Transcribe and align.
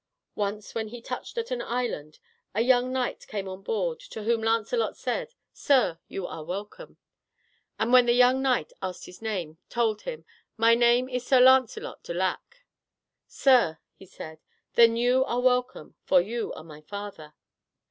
Once, 0.33 0.73
when 0.73 0.87
he 0.87 0.99
touched 0.99 1.37
at 1.37 1.51
an 1.51 1.61
island, 1.61 2.17
a 2.55 2.61
young 2.61 2.91
knight 2.91 3.27
came 3.27 3.47
on 3.47 3.61
board 3.61 3.99
to 3.99 4.23
whom 4.23 4.41
Lancelot 4.41 4.97
said, 4.97 5.35
"Sir, 5.53 5.99
you 6.07 6.25
are 6.25 6.43
welcome," 6.43 6.97
and 7.77 7.93
when 7.93 8.07
the 8.07 8.13
young 8.13 8.41
knight 8.41 8.73
asked 8.81 9.05
his 9.05 9.21
name, 9.21 9.59
told 9.69 10.01
him, 10.01 10.25
"My 10.57 10.73
name 10.73 11.07
is 11.07 11.23
Sir 11.23 11.39
Lancelot 11.39 12.01
du 12.01 12.15
Lac." 12.15 12.65
"Sir," 13.27 13.77
he 13.93 14.07
said, 14.07 14.39
"then 14.73 14.95
you 14.95 15.23
are 15.25 15.39
welcome, 15.39 15.93
for 16.03 16.19
you 16.19 16.51
are 16.53 16.63
my 16.63 16.81
father." 16.81 17.35